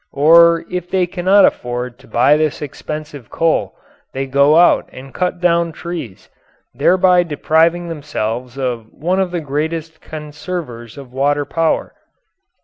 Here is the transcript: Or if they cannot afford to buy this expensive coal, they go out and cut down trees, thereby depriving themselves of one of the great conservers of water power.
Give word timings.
Or 0.13 0.65
if 0.67 0.89
they 0.89 1.05
cannot 1.05 1.45
afford 1.45 1.99
to 1.99 2.07
buy 2.07 2.35
this 2.35 2.59
expensive 2.59 3.29
coal, 3.29 3.75
they 4.13 4.25
go 4.25 4.55
out 4.55 4.89
and 4.91 5.13
cut 5.13 5.39
down 5.39 5.71
trees, 5.73 6.27
thereby 6.73 7.21
depriving 7.21 7.87
themselves 7.87 8.57
of 8.57 8.91
one 8.91 9.19
of 9.19 9.29
the 9.29 9.41
great 9.41 9.73
conservers 10.01 10.97
of 10.97 11.13
water 11.13 11.45
power. 11.45 11.93